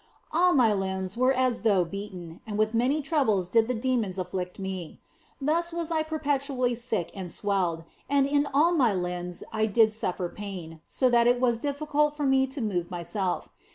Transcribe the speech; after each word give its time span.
All 0.31 0.53
my 0.53 0.73
limbs 0.73 1.15
were 1.15 1.31
as 1.31 1.61
though 1.61 1.85
beaten, 1.85 2.41
and 2.47 2.57
with 2.57 2.73
many 2.73 3.03
troubles 3.03 3.49
did 3.49 3.67
the 3.67 3.75
demons 3.75 4.17
afflict 4.17 4.57
me. 4.57 4.99
Thus 5.39 5.71
was 5.71 5.91
I 5.91 6.01
perpetually 6.01 6.73
sick 6.73 7.11
and 7.13 7.31
swelled, 7.31 7.83
and 8.09 8.25
in 8.25 8.47
all 8.51 8.71
my 8.71 8.95
limbs 8.95 9.43
I 9.53 9.67
did 9.67 9.93
suffer 9.93 10.27
pain, 10.27 10.81
so 10.87 11.07
that 11.11 11.27
it 11.27 11.39
was 11.39 11.59
difficult 11.59 12.15
for 12.15 12.23
me 12.23 12.47
to 12.47 12.61
move 12.61 12.89
myself. 12.89 13.49